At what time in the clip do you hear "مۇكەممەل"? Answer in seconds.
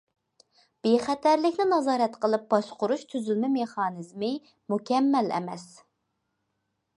4.77-5.31